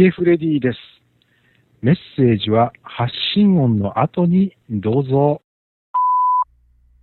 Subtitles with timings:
[0.00, 0.78] ゲフレディです。
[1.82, 5.42] メッセージは発信音の後にどうぞ。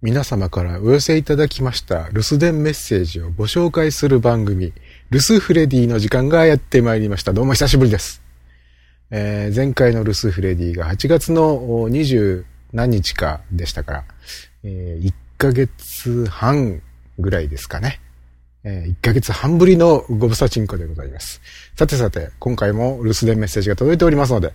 [0.02, 4.74] 皆様からお寄せいただきました留守電メッセージをご紹介する番組、
[5.12, 7.34] 留守フレディの時間がやってまいりました。
[7.34, 8.24] どうも久しぶりです。
[9.12, 11.60] えー、前回の留守フレディが8月の
[11.90, 14.06] 20何日かでしたから、
[14.64, 16.82] えー、1ヶ月半
[17.20, 18.02] ぐらいですかね。
[18.68, 21.42] え、1ヶ月半ぶりのご無沙汰ンでございます。
[21.76, 24.54] さてさて、今回も留守電メッセージが届いておりますので、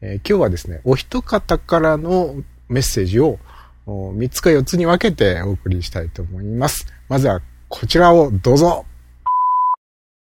[0.00, 2.36] えー、今日はですね、お一方からの
[2.68, 3.38] メッセージを
[3.86, 6.86] 3つか4つに分けてお送りしたいと思います。
[7.08, 8.84] まずはこちらをどうぞ。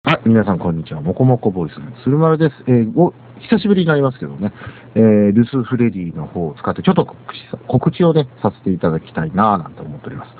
[0.06, 1.00] はい、皆さんこんにちは。
[1.00, 2.56] もこもこボイスの鶴丸です。
[2.68, 3.14] えー、お、
[3.50, 4.52] 久しぶりになりますけどね、
[4.96, 7.06] えー、ルスフレディの方を使ってちょっと
[7.70, 10.32] 告知をね、させていただきたいなぁなんて思っております。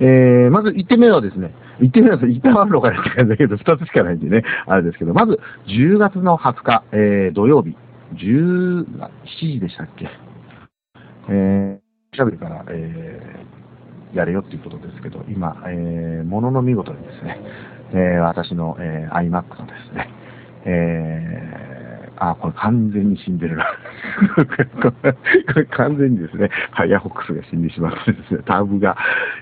[0.00, 7.76] えー、まず1点目はですね、1点目は1点あるのかなって感じだけど、2つしかないんでね、あれですけど、まず10月の20日、えー、土曜日、
[8.14, 8.84] 17
[9.38, 10.10] 時でしたっけ？
[11.28, 13.61] えー、しゃべりから、えー、
[14.14, 17.40] やれよっていうことですけど、今、えー、ものの見事にですね、
[17.92, 20.08] えー、私の、えー、iMac のですね、
[20.64, 23.66] えー、あ、これ完全に死んでるな。
[24.82, 28.96] これ完全にですね、ファイアホックスが死んでしまってですね、タブが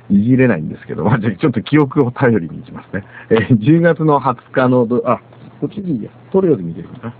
[0.08, 3.04] いじれないんですけど、まあ、ちょっと記憶を頼りにいきますね。
[3.30, 5.20] えー、10月の20日のど、あ、
[5.60, 6.10] こっちでいいや。
[6.32, 7.14] 撮るようで見てるかな。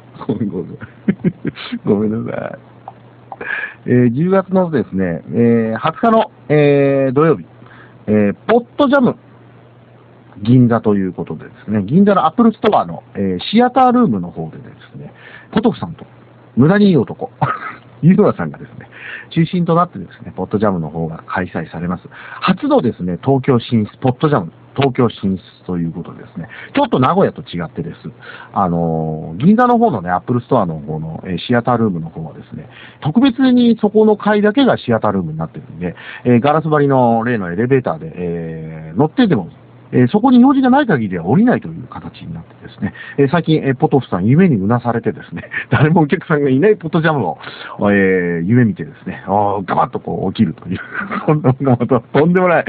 [1.85, 2.70] ごめんなさい。
[3.87, 7.47] えー、10月のですね、えー、20日の、えー、土曜日、
[8.07, 9.17] えー、ポッドジャム
[10.43, 15.13] 銀座ということでですね、銀座のアップルストアの、え、シアタールームの方でですね、
[15.53, 16.07] ポトフさんと、
[16.57, 17.31] 無駄にいい男、
[18.03, 18.89] ユーマさんがですね、
[19.31, 22.05] 中心となってですね、ポッドジャムの方が開催されます。
[22.41, 26.49] 初のですね、東京進出、ポッドジャム東京進出ということですね。
[26.75, 27.97] ちょっと名古屋と違ってです。
[28.53, 32.69] あの、銀座の方のね、アップルストアの方の、えシアタールームの方はですね、
[33.03, 35.95] 特別にそこの階だけがシアタールームになってるんで、
[36.25, 39.51] え、ガラス張りの例のエレベーターで、え、乗ってでも
[39.93, 47.39] え、そこに用事がない限りは降りないという形になってですね、え、最近、え、ポトフさん夢にうなされてですね、 誰もお客さんがいないポッドジャムを、
[47.81, 50.79] えー、夢見てですね、ガバッとこう起きるという、
[51.27, 52.65] そんなとんでもない、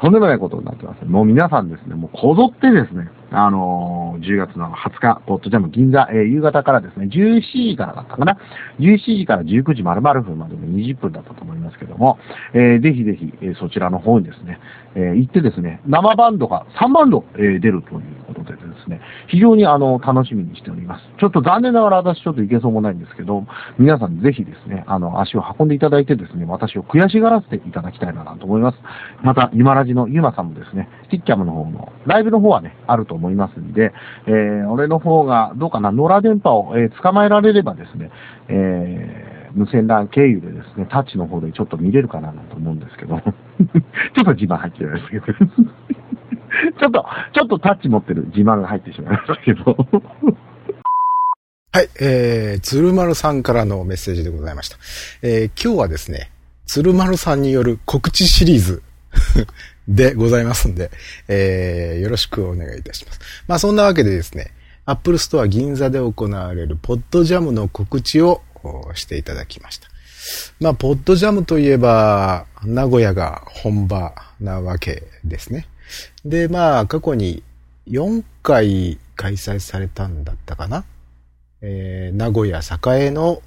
[0.00, 1.04] とんでもないことになってます。
[1.04, 7.40] もう皆さんですね、もうこぞってですね、あのー、10月の20日、ポットジャム銀座、えー、夕方からですね、17
[7.70, 8.38] 時からだったかな。
[8.80, 12.18] 17時から19時丸々分までの20分だったと思いますけども、
[12.54, 14.58] えー、ぜひぜひ、え、そちらの方にですね、
[14.96, 21.04] え、行ってですね、生バンドが3バンド、え、出るということでですですね、非常にあの、楽しみにしております。
[21.18, 23.46] ちょっと残念ながら私ちょっと行けそうもないんですけど、
[23.78, 28.78] 皆さんぜひですね、あの、足を運んでいただいてですね、私を悔しがらせていただきたいなと思います。
[29.22, 33.92] また、今ラジのゆまさんもですね、ティッキャムの方の、ライブの方はね、あると思いますんで、
[34.26, 38.10] えー、俺の方が、どうかな、野良電波を、えー、捕まえられればですね、
[38.48, 43.24] えー、無線 LAN 経由でですね、タッチの方でちょっと見れるかなと思うんですけど、 ちょ
[44.22, 45.26] っと自慢入ってるんですけど、
[46.80, 49.76] ちょっと、ちょっとタッチ持ってる自慢が入ってしまいましたけど、
[51.72, 54.76] はい、えー、鶴丸さんからのメッセージでございました。
[55.22, 56.30] えー、今日はですね、
[56.66, 58.82] 鶴丸さんによる告知シリーズ
[59.86, 60.90] でございますんで、
[61.28, 63.20] えー、よろしくお願いいたします。
[63.46, 64.50] まあそんなわけでですね、
[64.84, 68.42] アップルストア銀座で行われるポッドジャムの告知を
[68.94, 69.88] していただきました。
[70.60, 75.66] まあ、ポッドジャムといえば、名古屋が本場なわけですね。
[76.24, 77.42] で、まあ、過去に
[77.88, 80.84] 4回開催されたんだったかな。
[81.62, 83.42] えー、名古屋栄の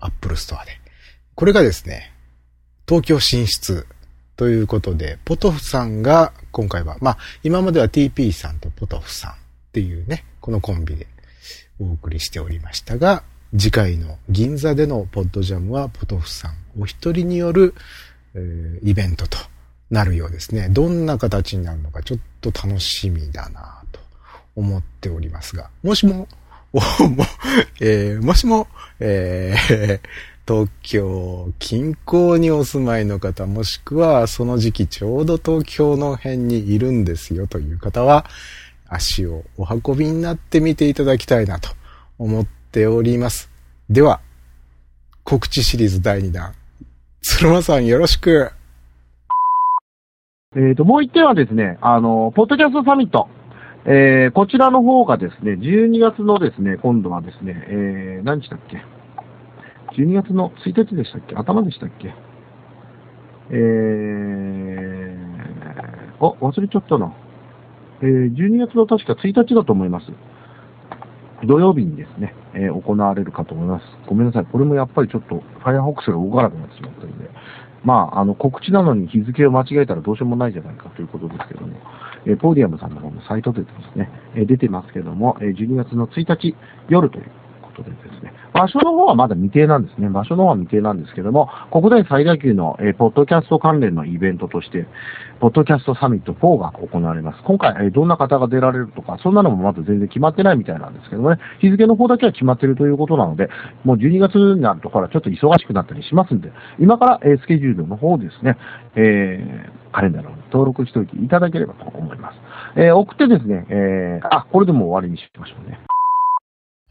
[0.00, 0.72] アップルストアで。
[1.34, 2.12] これがですね、
[2.88, 3.86] 東京進出
[4.36, 9.34] ということで、ポトフさんが今回は、まあ、今までは TP さんとポトフさんっ
[9.72, 11.06] ていうね、このコンビで
[11.78, 13.22] お送りしておりましたが、
[13.56, 17.74] 次回の銀座でのポッドジャムはポトフさんお一人による、
[18.34, 19.38] えー、イベントと
[19.90, 20.68] なるようですね。
[20.68, 24.00] どんな形になるのかちょっと楽しみだなと
[24.54, 26.28] 思っておりますが、もしも、
[26.72, 26.80] も
[27.80, 28.68] えー、もしも、
[29.00, 30.00] えー、
[30.46, 38.24] 東京近郊にお住まいの方、もしくはその時期ちょうど東京の辺にいるんですよという方は、
[38.88, 41.70] 足をお運びになってみていただきたいなと
[42.18, 43.48] 思っております。
[43.88, 44.20] では、
[45.24, 46.54] 告知シリーズ第2弾。
[47.22, 48.52] 鶴間さんよろしく。
[50.56, 53.28] えっ、ー、と、もう一点はですね、あの、ポッドキャストサミット。
[53.84, 58.82] えー、こちらの方がですね、12月のですね、今度はですね、えー、何日だっけ
[59.96, 61.36] ？12月の1日でしたっけ？
[61.36, 62.12] 頭でしたっけ？
[63.50, 67.14] えー、あ、忘れちゃったな。
[68.02, 70.06] えー、12月の確か1日だと思います。
[71.46, 73.84] 土曜日にですね、えー行われるかと思います。
[74.08, 74.46] ごめんなさい。
[74.46, 77.30] これもやっぱりちょっと Firefox が動かなくなってしまったので、
[77.84, 81.76] まあ、あの、告知なのに日付を間違えたらどうしようもないじゃないかということですけども、
[82.26, 86.54] えーポーディアムさんの方のサイトでですね、えー出てますけども、えー12月の1日
[86.88, 87.30] 夜という
[87.62, 87.96] ことでで、
[88.60, 90.10] 場所の方はまだ未定なんですね。
[90.10, 94.86] 場所の方は未定なんですけども、国内最大級の、えーポッドキャスト関連のイベントとして、
[95.40, 97.42] ポッドキャストサミット4が行われます。
[97.44, 103.48] 今回、えーどんな方が出られるとか、そんなのもまだ全然決まってないみたいなんですけどもね、日付の方だけは決まってるということなので、
[103.84, 108.58] もう12月になるとからちょっと忙しくなったりしますんで、今から、えースケジュールの方ですね、
[108.96, 112.36] えーカレンダーの登録しておいていただければと思います。
[112.76, 115.80] えー送ってですね、えーあ、これでも終わりにしましょうね。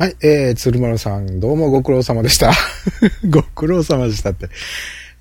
[0.01, 2.53] はい、えー、鶴丸さん、どうもご苦労様でした。
[3.29, 4.47] ご苦労様でしたって。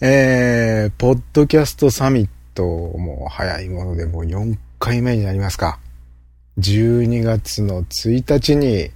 [0.00, 5.80] えー、ポッドキャストサミット、もう早いものでもう4回目になりますか。
[6.60, 8.92] 12月の1日に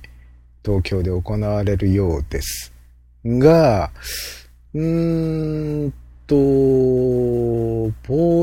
[0.64, 2.72] 東京で行われるようです。
[3.24, 3.90] が、
[4.74, 5.92] うーん
[6.28, 6.44] と、ポ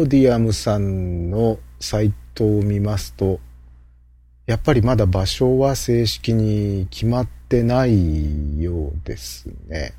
[0.01, 3.39] ーディアムさんのサイトを見ますと、
[4.49, 9.93] やっぱりまだ場所は正式に決まってないようですね。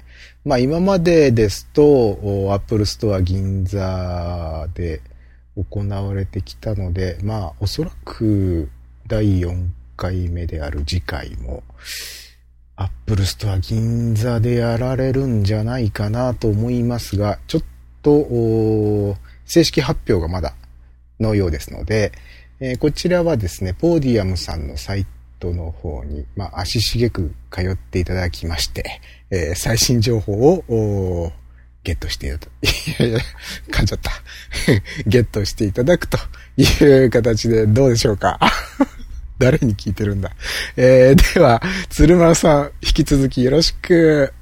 [0.44, 5.02] まあ今までですと、おアップルストア銀座で
[5.54, 8.68] 行われてきたので、まあおそらく
[9.06, 11.62] 第4回目である次回も、
[12.74, 17.62] アップルストア銀座でやられるんじゃないかなと思いますが、ちょっ
[18.02, 20.54] と、正式発表がまだ
[21.20, 22.10] のようですので、
[22.60, 25.06] えーこちらはですね、ポーディアムさんのサイ
[25.38, 31.32] トの方に、まあ、足しげく通っていただきまして、えー最新情報を、
[31.82, 33.18] ゲットしていただ、 いやいや、
[33.70, 34.10] 噛んじゃった。
[35.08, 36.18] ゲットしていただくと
[36.58, 38.38] いう形でどうでしょうか？
[39.38, 40.30] 誰に聞いてるんだ？
[40.76, 44.34] えーでは、鶴丸さん、引き続きよろしく。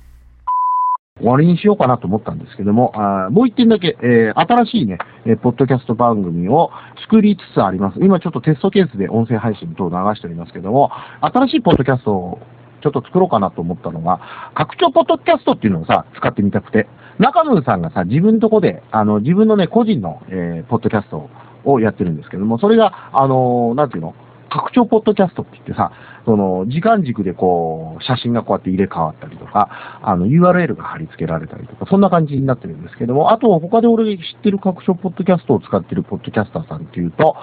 [1.19, 6.71] 終わりにしようかなと思ったんですけども、あもう一点だけ、えー新しいね、えーポッドキャスト番組を
[7.03, 7.99] 作りつつあります。
[8.01, 12.39] 今ちょっとテストケースで音声配信等を流しておりますけども、新しいポッドキャストを
[12.81, 14.21] ちょっと作ろうかなと思ったのが、
[14.55, 16.87] 拡張ポッドキャストっていうのをさ、使ってみたくて、
[17.19, 21.29] 中野さんがさ、自分のとこで、あの、自分のね、個人の、えーポッドキャスト
[21.65, 24.15] をやってるんですけども、それが、あのーなんていうの？
[24.51, 25.93] 拡張ポッドキャストって言ってさ、
[26.25, 37.37] その、時間軸でこう、写真がこうやって入れ替わったりとか、あの、URL が貼り付けられたりとか、そんな感じになってるんですけども、あと、他で俺が知ってる拡張ポッドキャストを使ってるポッドキャスターさんっていうと、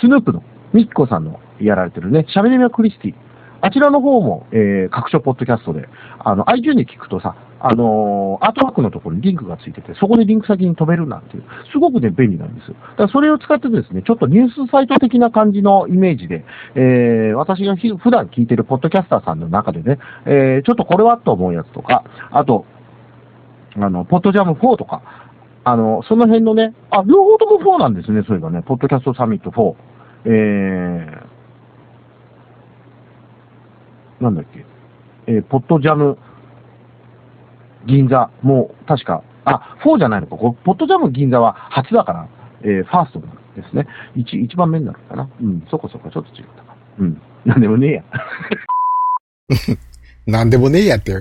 [0.00, 0.42] スヌープの
[0.72, 3.29] ミッコさんのやられてるね、喋り目クリスティ。
[3.62, 12.74] あちらの方も、えー、拡張ポッドキャストで、あの、iTunes に聞くとさ、あのーアートワークのところにリンクがついてて、そこでリンク先に飛べるなんていう、すごくね、便利なんですよ。
[12.74, 22.64] だからそれを使ってですね、ちょっとニュースサイト的な感じのイメージで、えー、私が普段聞いてるポッドキャスターさんの中でね、えー、ちょっとこれはと思うやつとか、あと、
[23.76, 25.02] あの、ポッドジャム4とか、
[25.64, 29.74] あの、その辺のね、あ、両方とも4なんですね、そういえばね、ポッドキャストサミット4。
[30.24, 31.29] えー、
[34.20, 34.64] なんだっけ、
[35.26, 36.18] えー、ポッドジャム
[37.86, 42.28] 銀座、もう確か、あ、4じゃないのか、こポッドジャム銀座は初だから、
[42.62, 43.26] えー、ファーストで
[43.68, 43.86] すね。
[44.14, 45.28] 一、一番目になるかな。
[45.40, 46.76] うん、そこそこ、ちょっと違ったか。
[46.98, 47.20] うん。
[47.44, 48.04] なんでもねえや。
[50.26, 51.12] なんでもねえやって。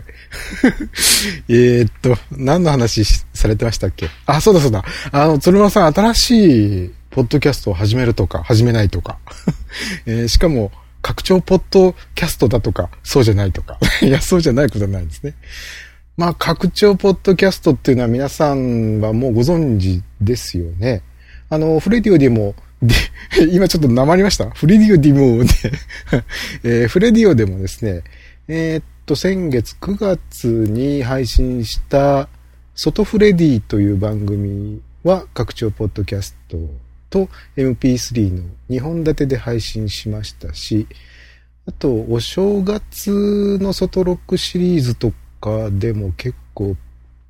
[1.50, 4.08] えっと、何の話されてましたっけ？
[4.25, 4.84] あ、そうだそうだ。
[5.12, 9.18] あの、鶴間さん、新しいポッドキャストを始めるとか、始めないとか。
[10.06, 13.77] えーしかも、拡張ポッドキャストだとか、そうじゃないとか。
[14.01, 15.36] いや、そうじゃないことはないですね。
[16.18, 21.01] まあ、拡張ポッドキャストっていうのは皆さんはもうご存知ですよね。
[21.50, 22.96] あの、フレディオでも、で、
[23.51, 25.50] 今ちょっと訛りましたフレディオディモで、
[26.82, 28.03] えーフレディオでもですね、
[28.48, 32.29] えーっと、先月9月に配信した、
[32.75, 36.58] ソトフレディという番組は拡張ポッドキャスト
[37.10, 40.88] と MP3 の2本立てで配信しましたし、
[41.68, 46.75] あと、お正月の外ロックシリーズとかでも結構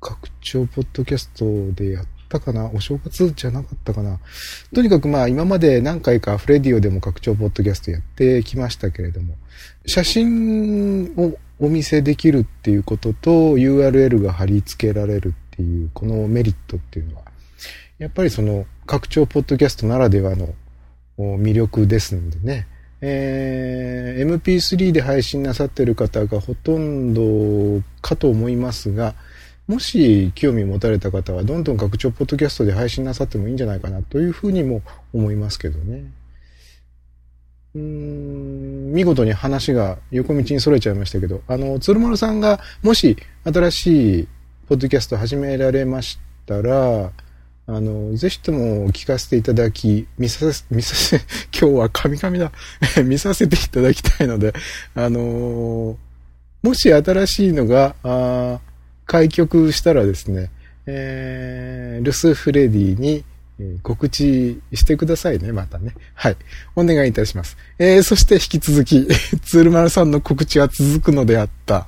[0.00, 2.70] 拡張ポッドキャストでやったかな。
[2.70, 4.18] お正月じゃなかったかな。
[4.74, 9.34] とにかくまあ今まで何回かフレディオでも拡張ポッドキャストやってきましたけれども、
[9.84, 17.29] 写真をお見せできるっていうことと URL が貼り付けられるっていうこのメリットっていうのは、
[18.00, 20.54] やっぱりその拡張ポッドキャストならではの
[21.18, 22.66] 魅力ですのでね、
[23.02, 29.14] えー MP3 で配信なさってる方がほとんどかと思いますが、
[29.66, 34.80] もし興味持たれた方はどんどん拡張ポッドキャストで配信なさってもいいんじゃないかなというふうにも
[35.12, 36.10] 思いますけどね。
[37.74, 44.28] うーん見事に話が横道にそれちゃいましたけど、あの、鶴丸さんがもし新しい
[44.68, 47.12] ポッドキャスト始められましたら、
[47.66, 51.16] あの、ぜひとも聞かせていただき、見させ、見させ、
[51.56, 52.52] 今日は神々だ。
[53.04, 54.52] 見させていただきたいので、
[54.94, 55.96] あの
[56.62, 58.60] もし新しいのが、あ
[59.06, 60.50] 開局したらですね、
[60.86, 63.24] えー、ルスフレディに、
[63.82, 65.94] 告知してくださいね、またね。
[66.14, 66.36] はい。
[66.74, 67.58] お願いいたします。
[67.78, 69.06] えー、そして引き続き、
[69.42, 71.86] ツールマルさんの告知は続くのであった。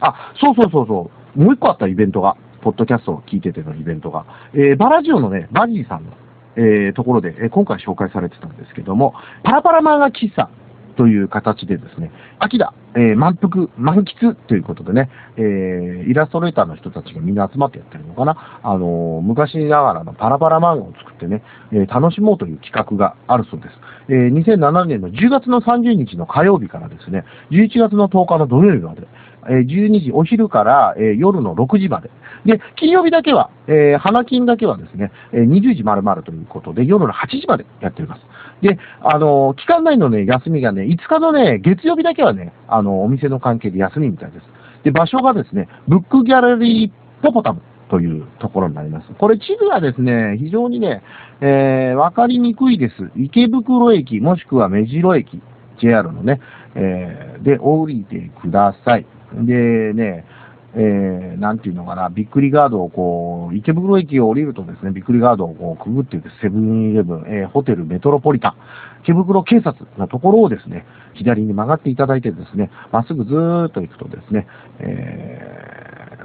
[0.00, 1.38] あ、そうそうそうそう。
[1.40, 6.12] もう一個あったイベントが、ポッドキャストを聞いててのイベントが、えー、バラジオのね、バジーさんの、
[6.56, 10.48] えー、ところで、えー、今回紹介されてたんですけども、パラパラ漫画喫茶
[10.96, 18.60] という形でですね、秋だ、えー、満腹、満喫ということでね、えー、イラストレーターの人たちがみんな集まってやってるのかな。
[18.62, 21.42] あのー、昔ながらのパラパラ漫画を作ってね、
[21.72, 23.74] えー、楽しもうという企画があるそうです。
[24.08, 29.06] えー、2007年の10月の30日の火曜日からですね、11月の10日の土曜日まで、
[29.48, 32.10] えー、12時、お昼から、えー、夜の6時まで。
[32.44, 38.22] で、金曜日だけは、えー、花金だけはですね、えー、20時丸々ということで、夜の8時までやっております。
[38.62, 44.44] で、あのー、期間内のね、休みがね、5日のね、月曜日だけはね、あの、お店の関係で休みみたいです。
[44.84, 49.08] で、場所がですね、ブックギャラリーポポタムというところになります。
[49.18, 51.02] これ地図がですね、非常にね、
[51.40, 52.94] えー、わかりにくいです。
[53.16, 55.40] 池袋駅、もしくは目白駅、
[55.80, 56.40] JR のね、
[56.74, 59.06] えー、で、降りてください。
[59.34, 60.24] でね、
[60.74, 68.54] えー、なんていうのかな、びっくりガードをこう、池袋駅を降りるとですね、びっくりガードをこうくぐっていくセブンイレブン、えー、ホテルメトロポリタン、
[69.02, 74.46] 池袋警察のところをですね、左に曲がっていただいてですね、まっすぐずーっと行くとですね、
[74.78, 76.18] え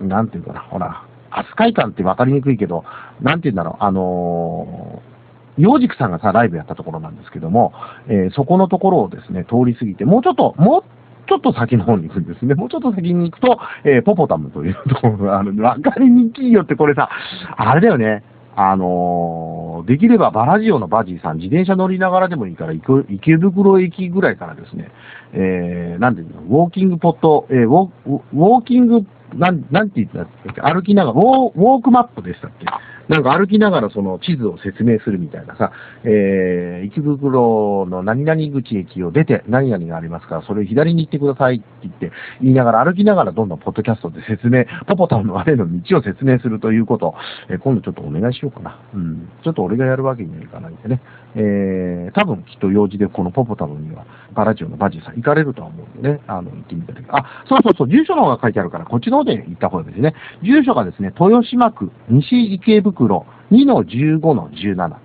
[0.00, 2.84] ー、なんていうかな、ほら、飛鳥館って分かりにくいけど、
[3.20, 5.14] なんていうんだろう、あのー
[5.56, 7.72] 洋軸さんがさ、ライブやったところなんですけども、
[8.08, 10.84] えー、そこのところをですね、通り過ぎて、もうちょっと、もう
[11.26, 12.54] ちょっと先の方に行くんですね。
[12.54, 15.52] もうちょっと先に行くと、えー、ポポタムというところがある。
[15.52, 17.08] んで、わかりにくいよってこれさ、
[17.56, 18.24] あれだよね。
[18.56, 24.92] あのー、できればバラジオのバジーさん、自転車乗りながらでもいいから、池袋駅ぐらいからですね、
[25.32, 29.04] えー、なんていうの、ウォーキングポット、えー、ウォーキング、
[29.34, 30.60] なん、なんて言ったっけ？
[30.60, 32.66] 歩きながら、ウォー、ウォークマップでしたっけ？
[33.08, 35.72] なんか歩きながらその地図を説明するみたいなさ、
[36.04, 47.14] えー、池袋の何々口駅を出て何々がありますから、それを左に行ってくださいって言って、言いながら歩きながらどんどんポッドキャストで説明、ポポタンのあれの道を説明するということ、
[47.50, 48.80] えー、今度ちょっとお願いしようかな。
[48.94, 49.28] うん。
[49.42, 51.00] ちょっと俺がやるわけにはいかないんでね。
[51.36, 60.14] えー、多分きっと用事でこのポポタムには、バラジオのバジーさん行かれるとは思うんでね、あの、行ってみたいあ、そうそうそう、住所の方が書いてあるから、こっちの方で行った方がいいですね。
[60.42, 64.96] 住所がですね、豊島区西池袋2-15-17。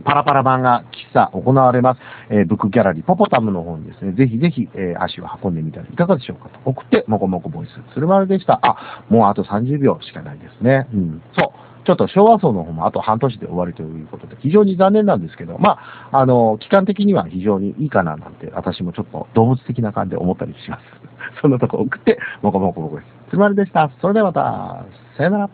[0.04, 2.00] パラパラ版が喫茶行われます、
[2.30, 6.60] えー、ブックギャラリーポポタムの方にですね、ぜひぜひ、えー、足を運んでみたらいかがでしょうかと。
[6.64, 8.60] 送って、もこもこボイス、鶴丸でした。
[8.62, 10.88] あ、もうあと30秒しかないですね。
[10.92, 11.22] うん。
[11.38, 11.50] そう。
[11.84, 15.78] ちょっと昭和層の方もあと半年で終わりということで、非常に残念なんですけど、ま
[16.10, 20.82] あ、あの、期間的には非常にいいかななんて、私もちょっと動物的な感じで思ったりします。
[21.42, 23.90] そんなとこ送って、もこもこボイス、鶴丸でした。
[24.00, 24.86] それではまた、
[25.16, 25.50] さよなら。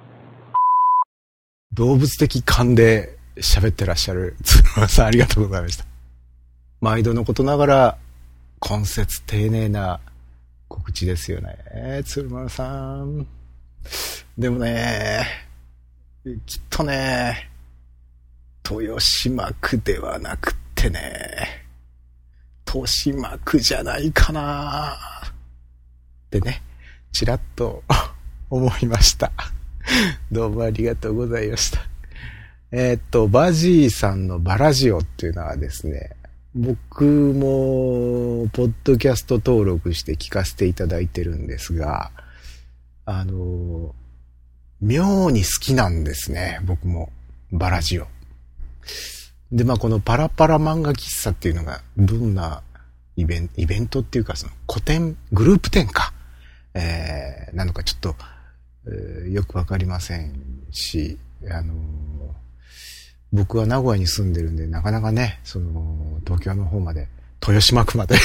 [1.72, 5.84] 動物的感で喋ってらっしゃる 鶴丸さんありがとうございました。
[6.80, 7.98] 毎度のことながら、
[8.68, 10.00] 根節丁寧な
[10.68, 12.02] 告知ですよね。
[12.04, 13.26] 鶴丸さん。
[14.38, 15.49] でもね、
[16.22, 17.48] きっとね、
[18.70, 21.64] 豊島区ではなくってね、
[22.66, 26.60] 豊島区じゃないかなってね、
[27.10, 27.82] ちらっと
[28.50, 29.32] 思いました。
[30.30, 31.80] どうもありがとうございました。
[32.70, 36.10] えー、っと、バジーさんのバラジオっていうのはですね、
[36.54, 42.10] 僕も、ポッドキャスト登録して聞かせていただいてるんですが、
[43.06, 43.94] あの、
[44.80, 47.12] 妙に好きなんですね、僕も。
[47.52, 48.06] バラジオ。
[49.52, 52.62] で、まあこのパラパラ漫画喫茶っていうのが、どんな
[53.16, 56.12] イベント、イベントっていうかその古典、グループ展か、
[56.74, 58.14] えー、なのかちょっと、
[58.86, 60.32] えー、よくわかりません
[60.70, 61.18] し、
[61.50, 61.74] あの
[63.32, 67.08] 僕は名古屋に住んでるんで、なかなかね、その、東京の方まで、
[67.42, 68.16] 豊島区まで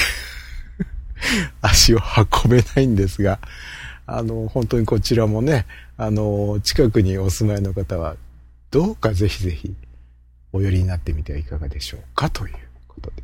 [1.62, 2.00] 足を
[2.44, 3.40] 運べないんですが、
[4.08, 5.66] あの、本当にこちらもね、
[5.98, 8.16] あの、近くにお住まいの方は、
[8.72, 9.74] どうかぜひぜひ、
[10.54, 12.56] お寄りになってみてはいかがでしょうかという
[12.88, 13.24] ことで。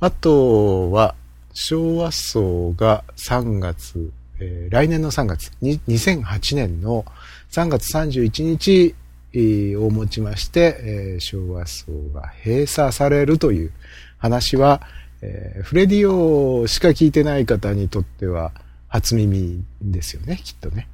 [0.00, 1.14] あとは、
[1.52, 7.04] 昭和層が3月、えー、来年の3月、2008年の
[7.50, 8.94] 3月31日、
[9.34, 13.72] をもちまして、えー、昭和層が閉鎖されるという
[14.18, 14.82] 話は、
[15.22, 18.52] えー、フレディオしか聞いてない方にとっては
[18.92, 20.86] 初耳ですよね、きっとね。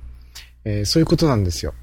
[0.65, 1.75] えー、そういうことなんですよ。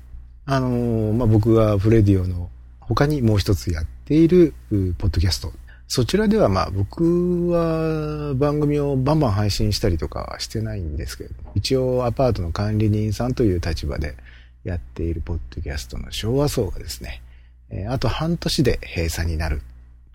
[0.45, 4.53] あのー、まあ、僕がフレディオの他にもう一つやっている
[4.98, 5.51] ポッドキャスト
[5.88, 14.15] そちらではまあ僕は番組をバンバン配信したりとかはしてないんですけれども、一応アパートの管理人さんという立場で
[14.63, 17.22] やっているポッドキャストの昭和層がですね、
[17.69, 19.62] えあと半年で閉鎖になる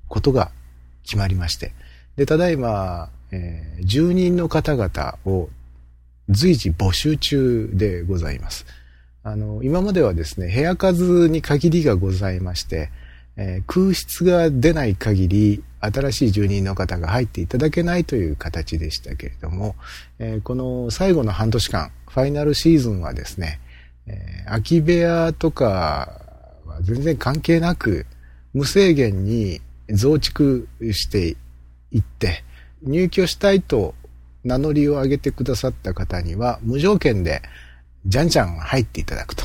[0.09, 0.50] ことが
[1.04, 1.73] 決まりまして、
[2.16, 5.49] で、ただいま、えー、住人の方々を
[6.31, 8.67] 随時募集中でございます。
[9.23, 12.91] あの、今まではですね、部屋数に限りがございまして、
[13.37, 19.77] えー、空室が出ない限り、新しい住人の方が入っていただけないという形でしたけれども、
[20.19, 23.61] えー、この最後の半年間、ファイナルシーズンはですね、
[24.07, 26.21] えー、空き部屋とか
[26.67, 28.07] は全然関係なく、
[28.53, 31.37] 無制限に増築して
[31.91, 32.45] いって、
[32.83, 33.95] 入居したいと
[34.45, 37.43] 名乗りを上げてくださった方には、無条件で、
[38.07, 39.45] じゃんじゃん入っていただくと。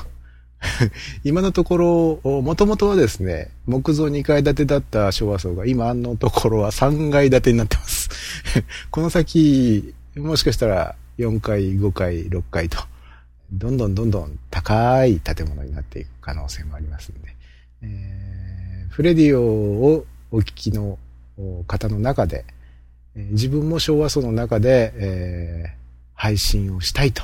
[1.23, 8.09] 今のところ、もともとはですね、木造2階建てだった昭和層が今のところは3階建てになってます。
[8.89, 12.77] この先、もしかしたら4階、5階、6階と、
[13.51, 17.35] どんどんどんどん高い建物になっていく可能性もありますんで、
[17.81, 20.97] えー、フレディオをお聞きの
[21.67, 22.45] 方の中で、
[23.15, 25.69] 自分も昭和層の中で、えー、
[26.13, 27.23] 配信をしたいと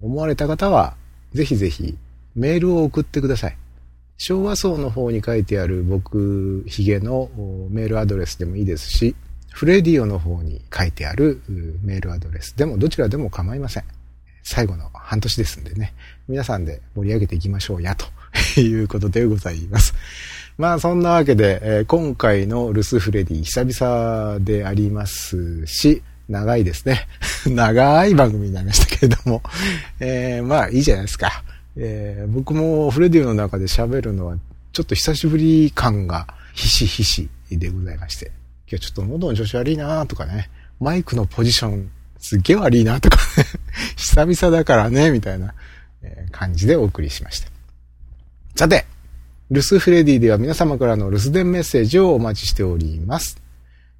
[0.00, 0.96] 思われた方は、
[1.32, 1.96] ぜひぜひ
[2.34, 3.56] メールを送ってください。
[4.18, 7.30] 昭和層の方に書いてある僕、ヒゲの
[7.70, 9.14] メールアドレスでもいいですし、
[9.52, 11.42] フレディオの方に書いてある
[11.82, 13.84] メールアドレスでもどちらでも構いません。
[14.42, 15.94] 最後の半年ですんでね、
[16.28, 18.06] 皆さんで盛り上げていきましょうや、と
[18.60, 19.94] いうことでございます。
[20.58, 27.06] まあそんなわけで、えー、今回のルスフレディ久々でありますし、長いですね。
[27.46, 29.42] 長い番組になりましたけれども、
[30.00, 31.44] えー、まあいいじゃないですか。
[31.76, 34.38] えー、僕もフレディの中で喋るのは、
[34.72, 38.32] ちょっと久しぶり感がひしひしでございまして、
[38.66, 40.48] 今日ちょっと喉の調子悪いなとかね、
[40.80, 43.44] マイクのポジションすっげえ悪いなとかね、
[43.96, 45.52] 久々だからね、みたいな
[46.30, 47.48] 感じでお送りしました。
[48.56, 48.86] さて、
[49.48, 53.40] 留守フレディでは皆様からの留守電メッセージをお待ちしております。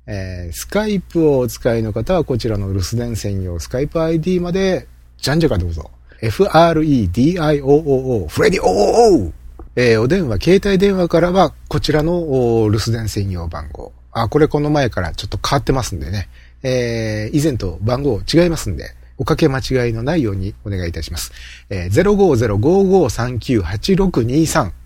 [0.09, 5.88] えー、スカイプをお使いの方はこちらの留守電専用スカイプ ID まで、じゃんじゃかどうぞ。
[6.20, 9.32] F-R-E-D-I-O-O-O、フレディ OOO!
[9.76, 13.92] えー、お電話、携帯電話からは、こちらの留守電専用番号。
[14.11, 16.28] あ、これこの前からちょっと変わってますんでね。
[16.64, 21.30] えー、以前と番号違いますんで、おかけ間違いのないようにお願いいたします。
[21.70, 24.86] えー、050-5539-8623。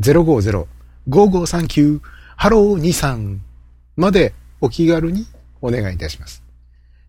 [0.00, 2.00] 050-5539
[2.36, 3.38] ハロー23
[3.96, 5.26] までお気軽に
[5.60, 6.42] お願いいたします。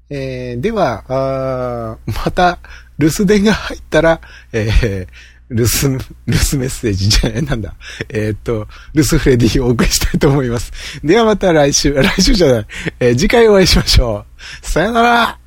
[0.09, 2.59] えー、では、また、
[2.97, 4.21] 留守電が入ったら、
[4.53, 7.75] えー、留守、留守メッセージじゃない、なんだ。
[8.09, 10.71] えー、っと、留守フレディをお送りしたいと思います。
[11.03, 12.67] ではまた来週、来週じゃない、
[12.99, 14.25] えー、次回お会いしましょ
[14.63, 14.65] う。
[14.65, 15.46] さよなら